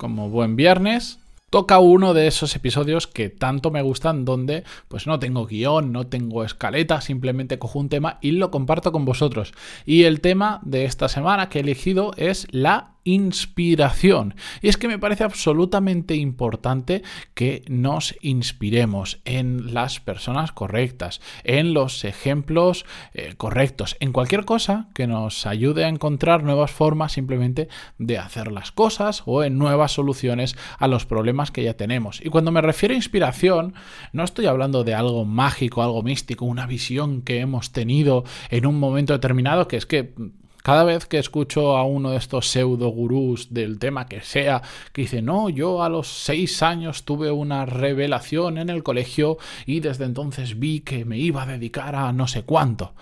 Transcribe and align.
como 0.00 0.30
buen 0.30 0.56
viernes, 0.56 1.18
toca 1.50 1.78
uno 1.78 2.14
de 2.14 2.26
esos 2.26 2.56
episodios 2.56 3.06
que 3.06 3.28
tanto 3.28 3.70
me 3.70 3.82
gustan 3.82 4.24
donde 4.24 4.64
pues 4.88 5.06
no 5.06 5.18
tengo 5.18 5.44
guion, 5.44 5.92
no 5.92 6.06
tengo 6.06 6.42
escaleta, 6.42 7.02
simplemente 7.02 7.58
cojo 7.58 7.78
un 7.78 7.90
tema 7.90 8.16
y 8.22 8.30
lo 8.30 8.50
comparto 8.50 8.92
con 8.92 9.04
vosotros. 9.04 9.52
Y 9.84 10.04
el 10.04 10.22
tema 10.22 10.60
de 10.62 10.86
esta 10.86 11.10
semana 11.10 11.50
que 11.50 11.58
he 11.58 11.62
elegido 11.62 12.12
es 12.16 12.46
la 12.50 12.94
inspiración. 13.04 14.34
Y 14.62 14.68
es 14.68 14.76
que 14.76 14.88
me 14.88 14.98
parece 14.98 15.24
absolutamente 15.24 16.16
importante 16.16 17.02
que 17.34 17.62
nos 17.68 18.14
inspiremos 18.20 19.20
en 19.24 19.74
las 19.74 20.00
personas 20.00 20.52
correctas, 20.52 21.20
en 21.44 21.74
los 21.74 22.04
ejemplos 22.04 22.84
eh, 23.14 23.34
correctos, 23.36 23.96
en 24.00 24.12
cualquier 24.12 24.44
cosa 24.44 24.88
que 24.94 25.06
nos 25.06 25.46
ayude 25.46 25.84
a 25.84 25.88
encontrar 25.88 26.42
nuevas 26.42 26.70
formas 26.70 27.12
simplemente 27.12 27.68
de 27.98 28.18
hacer 28.18 28.52
las 28.52 28.72
cosas 28.72 29.22
o 29.26 29.42
en 29.44 29.58
nuevas 29.58 29.92
soluciones 29.92 30.56
a 30.78 30.88
los 30.88 31.06
problemas 31.06 31.50
que 31.50 31.62
ya 31.62 31.74
tenemos. 31.74 32.20
Y 32.24 32.28
cuando 32.28 32.52
me 32.52 32.60
refiero 32.60 32.92
a 32.92 32.96
inspiración, 32.96 33.74
no 34.12 34.24
estoy 34.24 34.46
hablando 34.46 34.84
de 34.84 34.94
algo 34.94 35.24
mágico, 35.24 35.82
algo 35.82 36.02
místico, 36.02 36.44
una 36.44 36.66
visión 36.66 37.22
que 37.22 37.40
hemos 37.40 37.72
tenido 37.72 38.24
en 38.50 38.66
un 38.66 38.78
momento 38.78 39.12
determinado, 39.12 39.68
que 39.68 39.76
es 39.76 39.86
que 39.86 40.14
cada 40.62 40.84
vez 40.84 41.06
que 41.06 41.18
escucho 41.18 41.76
a 41.76 41.84
uno 41.84 42.10
de 42.10 42.16
estos 42.16 42.48
pseudo 42.48 42.88
gurús 42.88 43.52
del 43.52 43.78
tema 43.78 44.06
que 44.06 44.20
sea, 44.20 44.62
que 44.92 45.02
dice, 45.02 45.22
no, 45.22 45.48
yo 45.48 45.82
a 45.82 45.88
los 45.88 46.08
seis 46.08 46.62
años 46.62 47.04
tuve 47.04 47.30
una 47.30 47.66
revelación 47.66 48.58
en 48.58 48.70
el 48.70 48.82
colegio 48.82 49.38
y 49.66 49.80
desde 49.80 50.04
entonces 50.04 50.58
vi 50.58 50.80
que 50.80 51.04
me 51.04 51.18
iba 51.18 51.42
a 51.42 51.46
dedicar 51.46 51.94
a 51.94 52.12
no 52.12 52.26
sé 52.26 52.42
cuánto. 52.42 52.94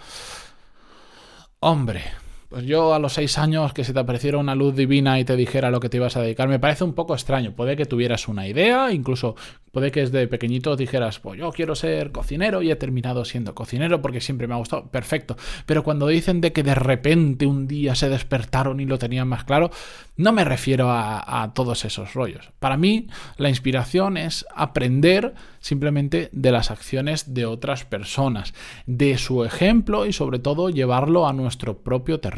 Hombre, 1.60 2.04
pues 2.48 2.64
yo 2.64 2.94
a 2.94 2.98
los 2.98 3.12
seis 3.12 3.36
años 3.36 3.74
que 3.74 3.84
se 3.84 3.92
te 3.92 4.00
apareciera 4.00 4.38
una 4.38 4.54
luz 4.54 4.74
divina 4.74 5.20
y 5.20 5.24
te 5.24 5.36
dijera 5.36 5.70
lo 5.70 5.80
que 5.80 5.90
te 5.90 5.98
ibas 5.98 6.16
a 6.16 6.22
dedicar, 6.22 6.48
me 6.48 6.58
parece 6.58 6.82
un 6.82 6.94
poco 6.94 7.12
extraño. 7.12 7.52
Puede 7.52 7.76
que 7.76 7.84
tuvieras 7.84 8.26
una 8.26 8.48
idea, 8.48 8.90
incluso 8.90 9.36
puede 9.70 9.90
que 9.90 10.00
desde 10.00 10.26
pequeñito 10.28 10.74
dijeras, 10.74 11.18
pues 11.18 11.38
yo 11.38 11.52
quiero 11.52 11.74
ser 11.74 12.10
cocinero 12.10 12.62
y 12.62 12.70
he 12.70 12.76
terminado 12.76 13.26
siendo 13.26 13.54
cocinero 13.54 14.00
porque 14.00 14.22
siempre 14.22 14.46
me 14.46 14.54
ha 14.54 14.56
gustado. 14.56 14.86
Perfecto. 14.90 15.36
Pero 15.66 15.84
cuando 15.84 16.06
dicen 16.06 16.40
de 16.40 16.52
que 16.52 16.62
de 16.62 16.74
repente 16.74 17.44
un 17.44 17.68
día 17.68 17.94
se 17.94 18.08
despertaron 18.08 18.80
y 18.80 18.86
lo 18.86 18.98
tenían 18.98 19.28
más 19.28 19.44
claro, 19.44 19.70
no 20.16 20.32
me 20.32 20.44
refiero 20.44 20.90
a, 20.90 21.42
a 21.42 21.52
todos 21.52 21.84
esos 21.84 22.14
rollos. 22.14 22.50
Para 22.58 22.78
mí, 22.78 23.08
la 23.36 23.50
inspiración 23.50 24.16
es 24.16 24.46
aprender 24.54 25.34
simplemente 25.60 26.30
de 26.32 26.50
las 26.50 26.70
acciones 26.70 27.34
de 27.34 27.44
otras 27.44 27.84
personas, 27.84 28.54
de 28.86 29.18
su 29.18 29.44
ejemplo 29.44 30.06
y 30.06 30.14
sobre 30.14 30.38
todo 30.38 30.70
llevarlo 30.70 31.28
a 31.28 31.34
nuestro 31.34 31.78
propio 31.78 32.20
terreno. 32.20 32.37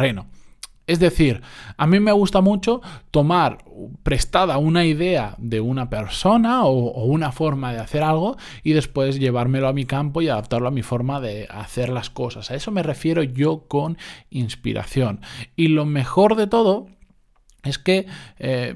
Es 0.91 0.99
decir, 0.99 1.41
a 1.77 1.87
mí 1.87 2.01
me 2.01 2.11
gusta 2.11 2.41
mucho 2.41 2.83
tomar 3.13 3.59
prestada 4.03 4.59
una 4.59 4.85
idea 4.85 5.37
de 5.39 5.61
una 5.61 5.89
persona 5.89 6.65
o, 6.65 7.05
una 7.05 7.31
forma 7.31 7.73
de 7.73 7.79
hacer 7.79 8.03
algo 8.03 8.37
y 8.65 8.73
después 8.73 9.21
llevármelo 9.21 9.69
a 9.69 9.73
mi 9.73 9.85
campo 9.85 10.21
y 10.21 10.29
adaptarlo 10.29 10.67
a 10.67 10.73
mi 10.73 10.83
forma 10.83 11.21
de 11.21 11.47
hacer 11.49 11.91
las 11.91 12.11
cosas. 12.11 12.51
A 12.51 12.57
eso 12.57 12.73
me 12.73 12.83
refiero 12.83 13.23
yo 13.23 13.69
con 13.69 13.99
inspiración. 14.31 15.21
Y 15.55 15.69
lo 15.69 15.87
mejor 15.87 16.35
de 16.35 16.49
todo 16.49 16.89
es 17.63 17.79
que... 17.79 18.07
Eh, 18.41 18.75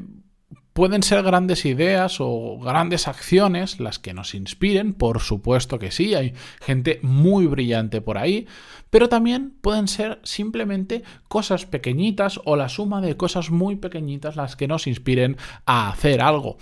Pueden 0.75 1.05
ser 1.05 1.23
grandes 1.23 1.65
ideas 1.67 2.17
o 2.19 2.59
grandes 2.59 3.07
acciones 3.07 3.79
las 3.79 4.01
que 4.01 4.12
nos 4.12 4.35
inspiren, 4.35 4.93
por 4.93 5.21
supuesto 5.21 5.79
que 5.79 5.93
sí, 5.93 6.17
hay 6.17 6.35
gente 6.61 6.99
muy 7.01 7.47
brillante 7.47 8.01
por 8.01 8.19
ahí, 8.19 8.49
pero 8.91 9.09
también 9.09 9.55
pueden 9.61 9.87
ser 9.87 10.19
simplemente 10.25 11.05
cosas 11.29 11.65
pequeñitas 11.65 12.41
o 12.45 12.57
la 12.57 12.69
suma 12.69 13.01
de 13.01 13.17
cosas 13.17 13.53
muy 13.53 13.77
pequeñitas 13.77 14.35
las 14.35 14.57
que 14.57 14.67
nos 14.67 14.89
inspiren 14.89 15.37
a 15.65 15.91
hacer 15.91 16.21
algo. 16.21 16.57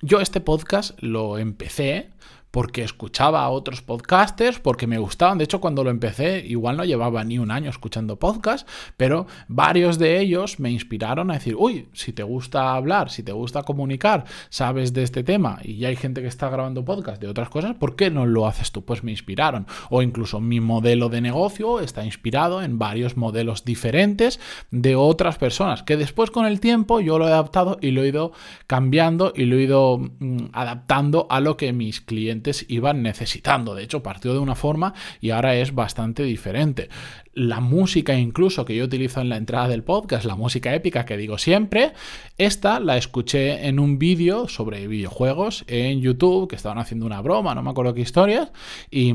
Yo 0.00 0.22
este 0.22 0.40
podcast 0.40 0.98
lo 1.02 1.36
empecé 1.36 2.12
porque 2.50 2.82
escuchaba 2.82 3.42
a 3.42 3.50
otros 3.50 3.82
podcasters, 3.82 4.58
porque 4.58 4.86
me 4.86 4.98
gustaban. 4.98 5.38
De 5.38 5.44
hecho, 5.44 5.60
cuando 5.60 5.84
lo 5.84 5.90
empecé, 5.90 6.44
igual 6.46 6.76
no 6.76 6.84
llevaba 6.84 7.22
ni 7.24 7.38
un 7.38 7.50
año 7.50 7.70
escuchando 7.70 8.18
podcast, 8.18 8.68
pero 8.96 9.26
varios 9.48 9.98
de 9.98 10.20
ellos 10.20 10.58
me 10.58 10.70
inspiraron 10.70 11.30
a 11.30 11.34
decir, 11.34 11.54
uy, 11.56 11.88
si 11.92 12.12
te 12.12 12.22
gusta 12.22 12.74
hablar, 12.74 13.10
si 13.10 13.22
te 13.22 13.32
gusta 13.32 13.62
comunicar, 13.62 14.24
sabes 14.48 14.92
de 14.92 15.02
este 15.02 15.22
tema 15.22 15.58
y 15.62 15.76
ya 15.76 15.88
hay 15.88 15.96
gente 15.96 16.22
que 16.22 16.28
está 16.28 16.48
grabando 16.48 16.84
podcast 16.84 17.20
de 17.20 17.28
otras 17.28 17.48
cosas, 17.50 17.76
¿por 17.76 17.96
qué 17.96 18.10
no 18.10 18.26
lo 18.26 18.46
haces 18.46 18.72
tú? 18.72 18.84
Pues 18.84 19.04
me 19.04 19.10
inspiraron. 19.10 19.66
O 19.88 20.02
incluso 20.02 20.40
mi 20.40 20.60
modelo 20.60 21.08
de 21.08 21.20
negocio 21.20 21.80
está 21.80 22.04
inspirado 22.04 22.62
en 22.62 22.78
varios 22.78 23.16
modelos 23.16 23.64
diferentes 23.64 24.40
de 24.70 24.96
otras 24.96 25.38
personas, 25.38 25.82
que 25.82 25.96
después 25.96 26.30
con 26.30 26.46
el 26.46 26.60
tiempo 26.60 27.00
yo 27.00 27.18
lo 27.18 27.28
he 27.28 27.32
adaptado 27.32 27.78
y 27.80 27.92
lo 27.92 28.02
he 28.02 28.08
ido 28.08 28.32
cambiando 28.66 29.32
y 29.34 29.44
lo 29.44 29.56
he 29.56 29.62
ido 29.62 29.98
mm, 29.98 30.46
adaptando 30.52 31.26
a 31.30 31.40
lo 31.40 31.56
que 31.56 31.72
mis 31.72 32.00
clientes 32.00 32.39
iban 32.68 33.02
necesitando. 33.02 33.74
De 33.74 33.82
hecho, 33.82 34.02
partió 34.02 34.32
de 34.32 34.38
una 34.38 34.54
forma 34.54 34.94
y 35.20 35.30
ahora 35.30 35.54
es 35.56 35.74
bastante 35.74 36.22
diferente. 36.22 36.88
La 37.32 37.60
música 37.60 38.14
incluso 38.14 38.64
que 38.64 38.74
yo 38.74 38.84
utilizo 38.84 39.20
en 39.20 39.28
la 39.28 39.36
entrada 39.36 39.68
del 39.68 39.84
podcast, 39.84 40.24
la 40.24 40.36
música 40.36 40.74
épica 40.74 41.04
que 41.04 41.16
digo 41.16 41.38
siempre, 41.38 41.92
esta 42.38 42.80
la 42.80 42.96
escuché 42.96 43.66
en 43.66 43.78
un 43.78 43.98
vídeo 43.98 44.48
sobre 44.48 44.86
videojuegos 44.88 45.64
en 45.66 46.00
YouTube, 46.00 46.48
que 46.48 46.56
estaban 46.56 46.78
haciendo 46.78 47.06
una 47.06 47.20
broma, 47.20 47.54
no 47.54 47.62
me 47.62 47.70
acuerdo 47.70 47.94
qué 47.94 48.00
historias, 48.00 48.50
y 48.90 49.14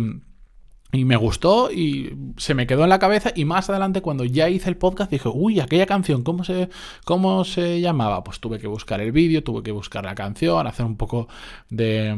y 0.95 1.03
me 1.03 1.17
gustó 1.17 1.71
y 1.71 2.15
se 2.37 2.53
me 2.53 2.67
quedó 2.67 2.83
en 2.83 2.89
la 2.89 2.99
cabeza 2.99 3.31
y 3.35 3.43
más 3.43 3.69
adelante 3.69 4.01
cuando 4.01 4.23
ya 4.23 4.49
hice 4.49 4.69
el 4.69 4.77
podcast 4.77 5.11
dije, 5.11 5.27
uy, 5.27 5.59
aquella 5.59 5.85
canción, 5.85 6.23
¿cómo 6.23 6.43
se, 6.43 6.69
cómo 7.03 7.43
se 7.43 7.81
llamaba? 7.81 8.23
Pues 8.23 8.39
tuve 8.39 8.59
que 8.59 8.67
buscar 8.67 9.01
el 9.01 9.11
vídeo, 9.11 9.43
tuve 9.43 9.61
que 9.61 9.71
buscar 9.71 10.05
la 10.05 10.15
canción, 10.15 10.65
hacer 10.67 10.85
un 10.85 10.95
poco 10.95 11.27
de, 11.69 12.15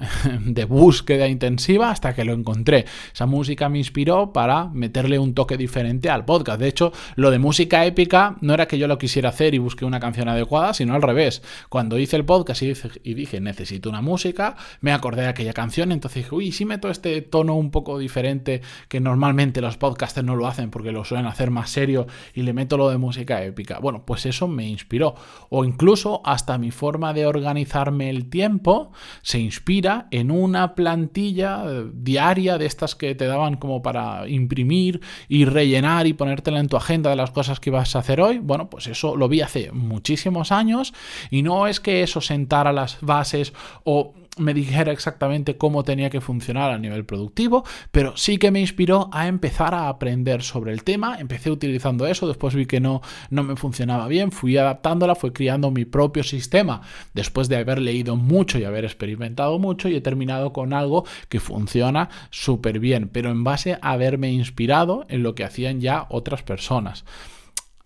de 0.40 0.64
búsqueda 0.64 1.28
intensiva 1.28 1.90
hasta 1.90 2.14
que 2.14 2.24
lo 2.24 2.32
encontré. 2.32 2.86
Esa 3.12 3.26
música 3.26 3.68
me 3.68 3.78
inspiró 3.78 4.32
para 4.32 4.68
meterle 4.68 5.18
un 5.18 5.34
toque 5.34 5.56
diferente 5.56 6.08
al 6.08 6.24
podcast. 6.24 6.60
De 6.60 6.68
hecho, 6.68 6.92
lo 7.16 7.30
de 7.30 7.38
música 7.38 7.84
épica 7.84 8.36
no 8.40 8.54
era 8.54 8.66
que 8.66 8.78
yo 8.78 8.88
lo 8.88 8.96
quisiera 8.96 9.28
hacer 9.30 9.54
y 9.54 9.58
busqué 9.58 9.84
una 9.84 10.00
canción 10.00 10.28
adecuada, 10.28 10.72
sino 10.72 10.94
al 10.94 11.02
revés. 11.02 11.42
Cuando 11.68 11.98
hice 11.98 12.16
el 12.16 12.24
podcast 12.24 12.62
y, 12.62 12.72
y 13.02 13.14
dije, 13.14 13.40
necesito 13.40 13.90
una 13.90 14.00
música, 14.00 14.56
me 14.80 14.92
acordé 14.92 15.22
de 15.22 15.28
aquella 15.28 15.52
canción, 15.52 15.92
entonces 15.92 16.24
dije, 16.24 16.34
uy, 16.34 16.52
si 16.52 16.64
meto 16.64 16.88
este 16.88 17.20
tono 17.20 17.54
un 17.54 17.70
poco 17.70 17.98
diferente 17.98 18.13
diferente 18.14 18.62
que 18.88 19.00
normalmente 19.00 19.60
los 19.60 19.76
podcasters 19.76 20.24
no 20.24 20.36
lo 20.36 20.46
hacen 20.46 20.70
porque 20.70 20.92
lo 20.92 21.04
suelen 21.04 21.26
hacer 21.26 21.50
más 21.50 21.70
serio 21.70 22.06
y 22.32 22.42
le 22.42 22.52
meto 22.52 22.76
lo 22.76 22.88
de 22.88 22.96
música 22.96 23.42
épica. 23.42 23.80
Bueno, 23.80 24.04
pues 24.06 24.24
eso 24.24 24.46
me 24.46 24.68
inspiró. 24.68 25.16
O 25.48 25.64
incluso 25.64 26.22
hasta 26.24 26.56
mi 26.56 26.70
forma 26.70 27.12
de 27.12 27.26
organizarme 27.26 28.10
el 28.10 28.30
tiempo 28.30 28.92
se 29.22 29.40
inspira 29.40 30.06
en 30.12 30.30
una 30.30 30.76
plantilla 30.76 31.64
eh, 31.66 31.90
diaria 31.92 32.56
de 32.56 32.66
estas 32.66 32.94
que 32.94 33.16
te 33.16 33.26
daban 33.26 33.56
como 33.56 33.82
para 33.82 34.28
imprimir 34.28 35.00
y 35.28 35.44
rellenar 35.44 36.06
y 36.06 36.12
ponértela 36.12 36.60
en 36.60 36.68
tu 36.68 36.76
agenda 36.76 37.10
de 37.10 37.16
las 37.16 37.32
cosas 37.32 37.58
que 37.58 37.70
ibas 37.70 37.96
a 37.96 37.98
hacer 37.98 38.20
hoy. 38.20 38.38
Bueno, 38.38 38.70
pues 38.70 38.86
eso 38.86 39.16
lo 39.16 39.28
vi 39.28 39.40
hace 39.40 39.72
muchísimos 39.72 40.52
años 40.52 40.94
y 41.30 41.42
no 41.42 41.66
es 41.66 41.80
que 41.80 42.04
eso 42.04 42.20
sentara 42.20 42.72
las 42.72 42.98
bases 43.00 43.52
o 43.82 44.14
me 44.38 44.54
dijera 44.54 44.92
exactamente 44.92 45.56
cómo 45.56 45.84
tenía 45.84 46.10
que 46.10 46.20
funcionar 46.20 46.70
a 46.70 46.78
nivel 46.78 47.04
productivo, 47.04 47.64
pero 47.90 48.16
sí 48.16 48.38
que 48.38 48.50
me 48.50 48.60
inspiró 48.60 49.08
a 49.12 49.28
empezar 49.28 49.74
a 49.74 49.88
aprender 49.88 50.42
sobre 50.42 50.72
el 50.72 50.82
tema. 50.82 51.18
Empecé 51.18 51.50
utilizando 51.50 52.06
eso, 52.06 52.26
después 52.26 52.54
vi 52.54 52.66
que 52.66 52.80
no, 52.80 53.00
no 53.30 53.42
me 53.42 53.56
funcionaba 53.56 54.08
bien, 54.08 54.32
fui 54.32 54.56
adaptándola, 54.56 55.14
fui 55.14 55.30
creando 55.30 55.70
mi 55.70 55.84
propio 55.84 56.22
sistema 56.22 56.82
después 57.12 57.48
de 57.48 57.56
haber 57.56 57.80
leído 57.80 58.16
mucho 58.16 58.58
y 58.58 58.64
haber 58.64 58.84
experimentado 58.84 59.58
mucho 59.58 59.88
y 59.88 59.96
he 59.96 60.00
terminado 60.00 60.52
con 60.52 60.72
algo 60.72 61.04
que 61.28 61.40
funciona 61.40 62.08
súper 62.30 62.78
bien, 62.78 63.08
pero 63.08 63.30
en 63.30 63.44
base 63.44 63.74
a 63.74 63.92
haberme 63.92 64.32
inspirado 64.32 65.06
en 65.08 65.22
lo 65.22 65.34
que 65.34 65.44
hacían 65.44 65.80
ya 65.80 66.06
otras 66.08 66.42
personas 66.42 67.04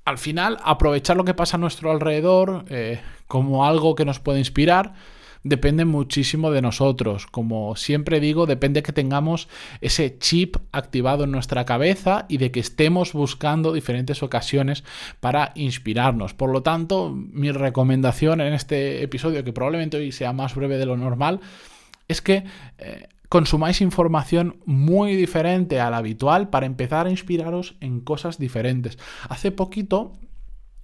al 0.04 0.16
final 0.16 0.56
aprovechar 0.64 1.18
lo 1.18 1.24
que 1.24 1.34
pasa 1.34 1.58
a 1.58 1.60
nuestro 1.60 1.90
alrededor 1.90 2.64
eh, 2.70 2.98
como 3.26 3.66
algo 3.66 3.94
que 3.94 4.06
nos 4.06 4.20
puede 4.20 4.38
inspirar 4.38 4.94
depende 5.43 5.85
muchísimo 5.85 6.50
de 6.50 6.62
nosotros. 6.62 7.26
Como 7.26 7.76
siempre 7.76 8.20
digo, 8.20 8.46
depende 8.46 8.82
que 8.82 8.93
tengamos 8.93 9.49
ese 9.81 10.19
chip 10.19 10.56
activado 10.73 11.25
en 11.25 11.31
nuestra 11.31 11.64
cabeza 11.64 12.26
y 12.29 12.38
de 12.38 12.50
que 12.50 12.61
estemos 12.61 13.12
buscando 13.12 13.73
diferentes 13.73 14.23
ocasiones 14.23 14.85
para 15.20 15.52
inspirarnos. 15.55 16.35
Por 16.35 16.50
lo 16.50 16.62
tanto, 16.62 17.12
mi 17.14 17.50
recomendación 17.50 18.40
en 18.40 18.52
este 18.52 19.02
episodio, 19.02 19.44
que 19.44 19.52
probablemente 19.52 19.96
hoy 19.96 20.12
sea 20.12 20.32
más 20.32 20.55
breve 20.55 20.79
de 20.79 20.87
lo 20.87 20.96
normal, 20.96 21.41
es 22.08 22.23
que... 22.23 22.44
Eh, 22.79 23.08
consumáis 23.29 23.82
información 23.82 24.56
muy 24.64 25.14
diferente 25.14 25.81
a 25.81 25.91
la 25.91 25.99
habitual 25.99 26.49
para 26.49 26.64
empezar 26.64 27.06
a 27.06 27.11
inspiraros 27.11 27.76
en 27.81 28.00
cosas 28.00 28.38
diferentes. 28.38 28.99
Hace 29.29 29.52
poquito 29.52 30.12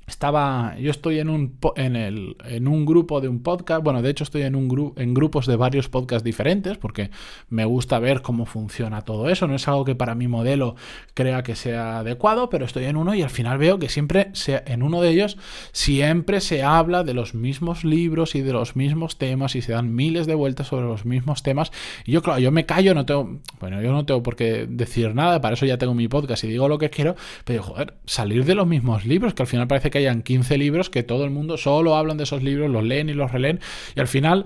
estaba, 0.07 0.77
yo 0.79 0.91
estoy 0.91 1.19
en 1.19 1.29
un, 1.29 1.59
en, 1.77 1.97
el, 1.97 2.37
en 2.45 2.69
un 2.69 2.85
grupo 2.85 3.21
de 3.21 3.29
un 3.29 3.43
podcast, 3.43 3.83
bueno, 3.83 4.03
de 4.03 4.11
hecho 4.11 4.25
estoy 4.25 4.43
en, 4.43 4.55
un 4.55 4.69
grupo 4.69 5.01
en 5.01 5.15
grupos 5.15 5.47
de 5.47 5.57
varios 5.57 5.89
podcasts 5.89 6.25
diferentes 6.25 6.77
porque 6.79 7.11
me 7.49 7.65
gusta 7.65 7.99
ver 7.99 8.23
cómo 8.23 8.47
funciona 8.47 9.03
todo 9.03 9.29
eso, 9.29 9.47
no 9.47 9.55
es 9.55 9.67
algo 9.69 9.85
que 9.85 9.95
para 9.95 10.15
mi 10.15 10.29
modelo 10.29 10.77
crea 11.15 11.43
que 11.43 11.55
sea 11.57 12.01
adecuado, 12.01 12.51
pero 12.51 12.65
estoy 12.65 12.85
en 12.85 12.97
uno 12.97 13.15
y 13.15 13.23
al 13.23 13.31
final 13.31 13.59
veo 13.59 13.79
que 13.79 13.89
siempre 13.89 14.31
se, 14.33 14.63
en 14.67 14.83
uno 14.83 15.01
de 15.01 15.11
ellos 15.11 15.39
siempre 15.73 16.41
se 16.41 16.63
habla 16.63 17.05
de 17.05 17.15
los 17.15 17.35
mismos 17.35 17.85
libros 17.85 18.35
y 18.35 18.43
de 18.43 18.53
los 18.53 18.77
mismos 18.77 19.19
temas 19.19 19.55
y 19.57 19.63
se 19.63 19.73
dan 19.73 19.95
miles 19.95 20.27
de 20.27 20.35
vueltas 20.35 20.69
sobre 20.69 20.87
los 20.87 21.05
mismos 21.05 21.43
temas. 21.43 21.73
Y 22.05 22.13
yo 22.13 22.23
claro, 22.23 22.41
yo 22.41 22.51
me 22.51 22.67
callo, 22.67 22.95
no 22.95 23.07
tengo, 23.07 23.41
bueno, 23.61 23.81
yo 23.83 23.93
no 23.93 24.05
tengo 24.05 24.23
por 24.23 24.37
qué 24.37 24.67
decir 24.69 25.15
nada, 25.15 25.41
para 25.41 25.55
eso 25.55 25.67
ya 25.67 25.79
tengo 25.79 25.95
mi 25.95 26.09
podcast 26.09 26.45
y 26.45 26.49
digo 26.49 26.69
lo 26.69 26.79
que 26.79 26.91
quiero, 26.91 27.17
pero 27.45 27.63
joder, 27.63 27.95
salir 28.05 28.45
de 28.45 28.55
los 28.55 28.67
mismos 28.67 29.05
libros 29.05 29.35
que 29.35 29.43
al 29.43 29.47
final 29.47 29.67
parece 29.67 29.91
que 29.95 29.99
hayan 29.99 30.23
15 30.23 30.59
libros 30.59 30.91
que 30.91 31.05
todo 31.05 31.25
el 31.25 31.31
mundo 31.31 31.57
solo 31.57 31.95
hablan 31.95 32.17
de 32.17 32.25
esos 32.25 32.43
libros, 32.43 32.69
los 32.69 32.83
leen 32.83 33.09
y 33.09 33.15
los 33.15 33.31
releen 33.31 33.61
y 33.95 34.01
al 34.01 34.09
final 34.09 34.45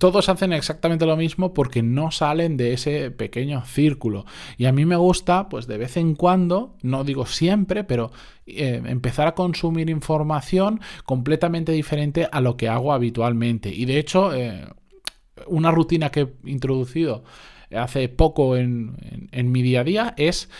todos 0.00 0.28
hacen 0.28 0.52
exactamente 0.52 1.06
lo 1.06 1.16
mismo 1.16 1.54
porque 1.54 1.84
no 1.84 2.10
salen 2.10 2.56
de 2.56 2.72
ese 2.72 3.12
pequeño 3.12 3.64
círculo. 3.64 4.26
Y 4.58 4.66
a 4.66 4.72
mí 4.72 4.84
me 4.86 4.96
gusta, 4.96 5.48
pues 5.48 5.68
de 5.68 5.78
vez 5.78 5.96
en 5.96 6.16
cuando, 6.16 6.76
no 6.82 7.04
digo 7.04 7.26
siempre, 7.26 7.84
pero 7.84 8.10
eh, 8.44 8.82
empezar 8.84 9.28
a 9.28 9.36
consumir 9.36 9.88
información 9.88 10.80
completamente 11.04 11.70
diferente 11.70 12.28
a 12.32 12.40
lo 12.40 12.56
que 12.56 12.68
hago 12.68 12.92
habitualmente. 12.92 13.72
Y 13.72 13.84
de 13.84 13.98
hecho, 14.00 14.34
eh, 14.34 14.66
una 15.46 15.70
rutina 15.70 16.10
que 16.10 16.22
he 16.22 16.50
introducido 16.50 17.22
hace 17.70 18.08
poco 18.08 18.56
en, 18.56 18.96
mi 19.32 19.62
día 19.62 19.82
a 19.82 19.84
día 19.84 20.14
es 20.16 20.50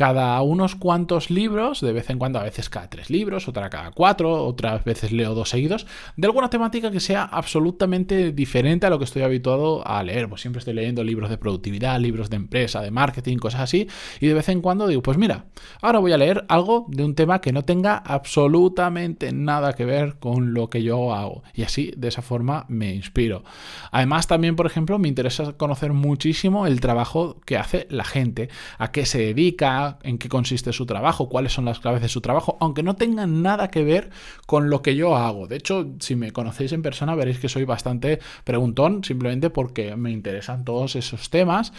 cada 0.00 0.40
unos 0.40 0.76
cuantos 0.76 1.28
libros, 1.28 1.82
de 1.82 1.92
vez 1.92 2.08
en 2.08 2.18
cuando, 2.18 2.38
a 2.38 2.42
veces 2.42 2.70
cada 2.70 2.88
tres 2.88 3.10
libros, 3.10 3.48
otra 3.48 3.68
cada 3.68 3.90
cuatro, 3.90 4.46
otras 4.46 4.82
veces 4.82 5.12
leo 5.12 5.34
dos 5.34 5.50
seguidos, 5.50 5.86
de 6.16 6.26
alguna 6.26 6.48
temática 6.48 6.90
que 6.90 7.00
sea 7.00 7.24
absolutamente 7.24 8.32
diferente 8.32 8.86
a 8.86 8.88
lo 8.88 8.98
que 8.98 9.04
estoy 9.04 9.20
habituado 9.20 9.86
a 9.86 10.02
leer. 10.02 10.26
Pues 10.30 10.40
siempre 10.40 10.60
estoy 10.60 10.72
leyendo 10.72 11.04
libros 11.04 11.28
de 11.28 11.36
productividad, 11.36 12.00
libros 12.00 12.30
de 12.30 12.36
empresa, 12.36 12.80
de 12.80 12.90
marketing, 12.90 13.36
cosas 13.36 13.60
así, 13.60 13.88
y 14.20 14.26
de 14.26 14.32
vez 14.32 14.48
en 14.48 14.62
cuando 14.62 14.86
digo, 14.86 15.02
pues 15.02 15.18
mira, 15.18 15.44
ahora 15.82 15.98
voy 15.98 16.12
a 16.12 16.16
leer 16.16 16.46
algo 16.48 16.86
de 16.88 17.04
un 17.04 17.14
tema 17.14 17.42
que 17.42 17.52
no 17.52 17.66
tenga 17.66 17.98
absolutamente 17.98 19.32
nada 19.32 19.74
que 19.74 19.84
ver 19.84 20.14
con 20.18 20.54
lo 20.54 20.70
que 20.70 20.82
yo 20.82 21.12
hago. 21.12 21.42
Y 21.52 21.64
así, 21.64 21.92
de 21.94 22.08
esa 22.08 22.22
forma, 22.22 22.64
me 22.68 22.94
inspiro. 22.94 23.44
Además, 23.90 24.28
también, 24.28 24.56
por 24.56 24.64
ejemplo, 24.64 24.98
me 24.98 25.08
interesa 25.08 25.52
conocer 25.58 25.92
muchísimo 25.92 26.66
el 26.66 26.80
trabajo 26.80 27.38
que 27.44 27.58
hace 27.58 27.86
la 27.90 28.04
gente, 28.04 28.48
a 28.78 28.92
qué 28.92 29.04
se 29.04 29.18
dedica, 29.18 29.89
en 30.02 30.18
qué 30.18 30.28
consiste 30.28 30.72
su 30.72 30.86
trabajo, 30.86 31.28
cuáles 31.28 31.52
son 31.52 31.64
las 31.64 31.80
claves 31.80 32.02
de 32.02 32.08
su 32.08 32.20
trabajo, 32.20 32.56
aunque 32.60 32.82
no 32.82 32.96
tengan 32.96 33.42
nada 33.42 33.68
que 33.68 33.84
ver 33.84 34.10
con 34.46 34.70
lo 34.70 34.82
que 34.82 34.96
yo 34.96 35.16
hago. 35.16 35.46
De 35.46 35.56
hecho, 35.56 35.94
si 36.00 36.16
me 36.16 36.32
conocéis 36.32 36.72
en 36.72 36.82
persona 36.82 37.14
veréis 37.14 37.38
que 37.38 37.48
soy 37.48 37.64
bastante 37.64 38.20
preguntón, 38.44 39.04
simplemente 39.04 39.50
porque 39.50 39.96
me 39.96 40.10
interesan 40.10 40.64
todos 40.64 40.96
esos 40.96 41.30
temas. 41.30 41.72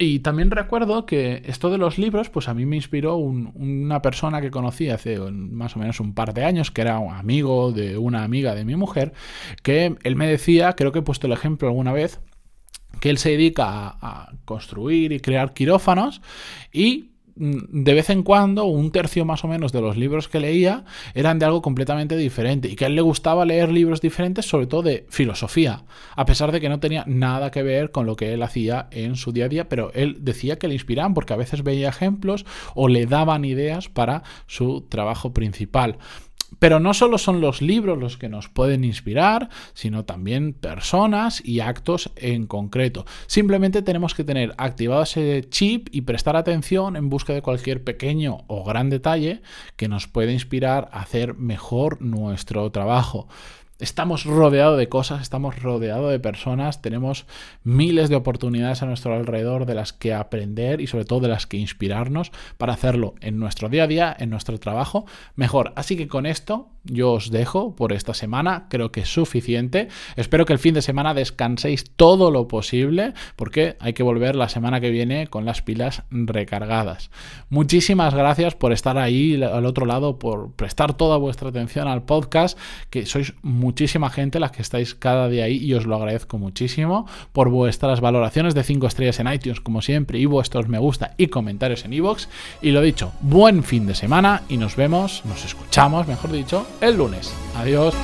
Y 0.00 0.20
también 0.20 0.52
recuerdo 0.52 1.06
que 1.06 1.42
esto 1.46 1.70
de 1.70 1.78
los 1.78 1.98
libros, 1.98 2.30
pues 2.30 2.48
a 2.48 2.54
mí 2.54 2.64
me 2.66 2.76
inspiró 2.76 3.16
una 3.16 4.00
persona 4.00 4.40
que 4.40 4.52
conocí 4.52 4.90
hace 4.90 5.18
más 5.18 5.74
o 5.74 5.80
menos 5.80 5.98
un 5.98 6.14
par 6.14 6.34
de 6.34 6.44
años, 6.44 6.70
que 6.70 6.82
era 6.82 7.00
un 7.00 7.12
amigo 7.12 7.72
de 7.72 7.98
una 7.98 8.22
amiga 8.22 8.54
de 8.54 8.64
mi 8.64 8.76
mujer, 8.76 9.12
que 9.64 9.96
él 10.04 10.14
me 10.14 10.28
decía, 10.28 10.74
creo 10.74 10.92
que 10.92 11.00
he 11.00 11.02
puesto 11.02 11.26
el 11.26 11.32
ejemplo 11.32 11.66
alguna 11.66 11.92
vez, 11.92 12.20
que 13.00 13.10
él 13.10 13.18
se 13.18 13.30
dedica 13.30 13.96
a 14.00 14.32
construir 14.44 15.12
y 15.12 15.20
crear 15.20 15.52
quirófanos 15.52 16.20
y 16.72 17.10
de 17.38 17.94
vez 17.94 18.10
en 18.10 18.22
cuando, 18.22 18.64
un 18.64 18.90
tercio 18.90 19.24
más 19.24 19.44
o 19.44 19.48
menos 19.48 19.72
de 19.72 19.80
los 19.80 19.96
libros 19.96 20.28
que 20.28 20.40
leía 20.40 20.84
eran 21.14 21.38
de 21.38 21.46
algo 21.46 21.62
completamente 21.62 22.16
diferente 22.16 22.68
y 22.68 22.76
que 22.76 22.84
a 22.84 22.88
él 22.88 22.96
le 22.96 23.00
gustaba 23.00 23.44
leer 23.44 23.70
libros 23.70 24.00
diferentes, 24.00 24.46
sobre 24.46 24.66
todo 24.66 24.82
de 24.82 25.06
filosofía, 25.08 25.84
a 26.16 26.26
pesar 26.26 26.52
de 26.52 26.60
que 26.60 26.68
no 26.68 26.80
tenía 26.80 27.04
nada 27.06 27.50
que 27.50 27.62
ver 27.62 27.92
con 27.92 28.06
lo 28.06 28.16
que 28.16 28.32
él 28.32 28.42
hacía 28.42 28.88
en 28.90 29.16
su 29.16 29.32
día 29.32 29.44
a 29.44 29.48
día, 29.48 29.68
pero 29.68 29.92
él 29.94 30.18
decía 30.20 30.58
que 30.58 30.68
le 30.68 30.74
inspiraban 30.74 31.14
porque 31.14 31.32
a 31.32 31.36
veces 31.36 31.62
veía 31.62 31.88
ejemplos 31.88 32.44
o 32.74 32.88
le 32.88 33.06
daban 33.06 33.44
ideas 33.44 33.88
para 33.88 34.22
su 34.46 34.82
trabajo 34.88 35.32
principal. 35.32 35.98
Pero 36.58 36.80
no 36.80 36.94
solo 36.94 37.18
son 37.18 37.40
los 37.40 37.62
libros 37.62 37.98
los 37.98 38.16
que 38.16 38.28
nos 38.28 38.48
pueden 38.48 38.84
inspirar, 38.84 39.48
sino 39.74 40.04
también 40.04 40.52
personas 40.52 41.44
y 41.44 41.60
actos 41.60 42.10
en 42.16 42.46
concreto. 42.46 43.06
Simplemente 43.26 43.82
tenemos 43.82 44.14
que 44.14 44.24
tener 44.24 44.54
activado 44.58 45.02
ese 45.02 45.44
chip 45.48 45.88
y 45.92 46.02
prestar 46.02 46.36
atención 46.36 46.96
en 46.96 47.08
busca 47.08 47.32
de 47.32 47.42
cualquier 47.42 47.84
pequeño 47.84 48.38
o 48.46 48.64
gran 48.64 48.90
detalle 48.90 49.42
que 49.76 49.88
nos 49.88 50.06
pueda 50.06 50.32
inspirar 50.32 50.88
a 50.92 51.00
hacer 51.00 51.34
mejor 51.34 52.00
nuestro 52.02 52.70
trabajo. 52.70 53.28
Estamos 53.80 54.24
rodeados 54.24 54.76
de 54.76 54.88
cosas, 54.88 55.22
estamos 55.22 55.62
rodeados 55.62 56.10
de 56.10 56.18
personas, 56.18 56.82
tenemos 56.82 57.26
miles 57.62 58.08
de 58.08 58.16
oportunidades 58.16 58.82
a 58.82 58.86
nuestro 58.86 59.14
alrededor 59.14 59.66
de 59.66 59.76
las 59.76 59.92
que 59.92 60.12
aprender 60.12 60.80
y 60.80 60.88
sobre 60.88 61.04
todo 61.04 61.20
de 61.20 61.28
las 61.28 61.46
que 61.46 61.58
inspirarnos 61.58 62.32
para 62.56 62.72
hacerlo 62.72 63.14
en 63.20 63.38
nuestro 63.38 63.68
día 63.68 63.84
a 63.84 63.86
día, 63.86 64.16
en 64.18 64.30
nuestro 64.30 64.58
trabajo 64.58 65.06
mejor. 65.36 65.72
Así 65.76 65.96
que 65.96 66.08
con 66.08 66.26
esto 66.26 66.70
yo 66.90 67.12
os 67.12 67.30
dejo 67.30 67.76
por 67.76 67.92
esta 67.92 68.14
semana, 68.14 68.66
creo 68.68 68.90
que 68.90 69.00
es 69.00 69.08
suficiente. 69.08 69.88
Espero 70.16 70.46
que 70.46 70.54
el 70.54 70.58
fin 70.58 70.74
de 70.74 70.82
semana 70.82 71.14
descanséis 71.14 71.84
todo 71.94 72.30
lo 72.30 72.48
posible 72.48 73.12
porque 73.36 73.76
hay 73.78 73.92
que 73.92 74.02
volver 74.02 74.34
la 74.34 74.48
semana 74.48 74.80
que 74.80 74.90
viene 74.90 75.28
con 75.28 75.44
las 75.44 75.62
pilas 75.62 76.02
recargadas. 76.10 77.10
Muchísimas 77.48 78.14
gracias 78.14 78.54
por 78.54 78.72
estar 78.72 78.98
ahí 78.98 79.40
al 79.42 79.66
otro 79.66 79.86
lado, 79.86 80.18
por 80.18 80.52
prestar 80.52 80.96
toda 80.96 81.16
vuestra 81.16 81.50
atención 81.50 81.86
al 81.86 82.02
podcast, 82.02 82.58
que 82.90 83.06
sois 83.06 83.34
muchísima 83.68 84.08
gente 84.08 84.40
las 84.40 84.50
que 84.50 84.62
estáis 84.62 84.94
cada 84.94 85.28
día 85.28 85.44
ahí 85.44 85.58
y 85.58 85.74
os 85.74 85.84
lo 85.84 85.94
agradezco 85.94 86.38
muchísimo 86.38 87.06
por 87.32 87.50
vuestras 87.50 88.00
valoraciones 88.00 88.54
de 88.54 88.62
5 88.62 88.86
estrellas 88.86 89.20
en 89.20 89.30
iTunes 89.30 89.60
como 89.60 89.82
siempre 89.82 90.18
y 90.18 90.24
vuestros 90.24 90.68
me 90.68 90.78
gusta 90.78 91.12
y 91.18 91.26
comentarios 91.26 91.84
en 91.84 91.92
iVoox. 91.92 92.28
Y 92.62 92.70
lo 92.70 92.80
dicho, 92.80 93.12
buen 93.20 93.62
fin 93.62 93.86
de 93.86 93.94
semana 93.94 94.44
y 94.48 94.56
nos 94.56 94.74
vemos, 94.74 95.22
nos 95.26 95.44
escuchamos, 95.44 96.08
mejor 96.08 96.32
dicho, 96.32 96.66
el 96.80 96.96
lunes. 96.96 97.30
Adiós. 97.56 97.94